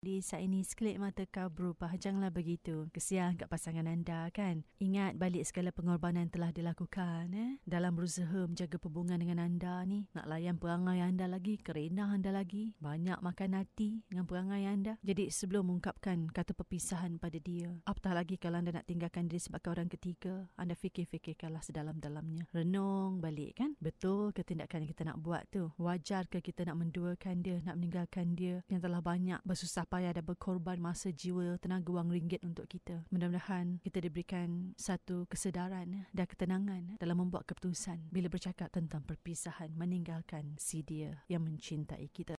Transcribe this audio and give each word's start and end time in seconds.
Di 0.00 0.24
saat 0.24 0.48
ini 0.48 0.64
sekelip 0.64 0.96
mata 0.96 1.28
kau 1.28 1.52
berubah. 1.52 1.92
Janganlah 1.92 2.32
begitu. 2.32 2.88
Kesian 2.88 3.36
kat 3.36 3.52
pasangan 3.52 3.84
anda 3.84 4.32
kan? 4.32 4.64
Ingat 4.80 5.20
balik 5.20 5.44
segala 5.44 5.76
pengorbanan 5.76 6.32
telah 6.32 6.48
dilakukan 6.56 7.28
eh? 7.36 7.60
Dalam 7.68 7.92
berusaha 7.92 8.48
menjaga 8.48 8.80
hubungan 8.80 9.20
dengan 9.20 9.44
anda 9.44 9.84
ni 9.84 10.08
Nak 10.16 10.24
layan 10.24 10.56
perangai 10.56 11.04
anda 11.04 11.28
lagi 11.28 11.60
Kerenah 11.60 12.16
anda 12.16 12.32
lagi 12.32 12.72
Banyak 12.80 13.20
makan 13.20 13.60
hati 13.60 14.00
dengan 14.08 14.24
perangai 14.24 14.64
anda. 14.64 14.96
Jadi 15.04 15.28
sebelum 15.28 15.68
mengungkapkan 15.68 16.32
kata 16.32 16.56
perpisahan 16.56 17.20
pada 17.20 17.36
dia 17.36 17.68
Apatah 17.84 18.16
lagi 18.16 18.40
kalau 18.40 18.56
anda 18.56 18.72
nak 18.72 18.88
tinggalkan 18.88 19.28
diri 19.28 19.44
sebagai 19.44 19.68
orang 19.68 19.92
ketiga 19.92 20.48
Anda 20.56 20.80
fikir-fikirkanlah 20.80 21.60
sedalam-dalamnya. 21.60 22.48
Renung 22.56 23.20
balik 23.20 23.60
kan? 23.60 23.76
Betul 23.76 24.32
ke 24.32 24.48
tindakan 24.48 24.88
yang 24.88 24.90
kita 24.96 25.04
nak 25.12 25.20
buat 25.20 25.44
tu? 25.52 25.68
Wajar 25.76 26.24
ke 26.24 26.40
kita 26.40 26.64
nak 26.72 26.80
menduakan 26.80 27.44
dia 27.44 27.60
Nak 27.68 27.76
meninggalkan 27.76 28.32
dia 28.32 28.64
Yang 28.72 28.88
telah 28.88 29.04
banyak 29.04 29.44
bersusah 29.44 29.89
payah 29.90 30.14
dan 30.14 30.22
berkorban 30.22 30.78
masa 30.78 31.10
jiwa, 31.10 31.58
tenaga 31.58 31.90
wang 31.90 32.06
ringgit 32.06 32.46
untuk 32.46 32.70
kita. 32.70 33.02
Mudah-mudahan 33.10 33.82
kita 33.82 33.98
diberikan 33.98 34.70
satu 34.78 35.26
kesedaran 35.26 36.06
dan 36.14 36.26
ketenangan 36.30 36.94
dalam 37.02 37.26
membuat 37.26 37.50
keputusan 37.50 38.06
bila 38.14 38.30
bercakap 38.30 38.70
tentang 38.70 39.02
perpisahan 39.02 39.74
meninggalkan 39.74 40.54
si 40.62 40.86
dia 40.86 41.26
yang 41.26 41.42
mencintai 41.42 42.06
kita. 42.14 42.38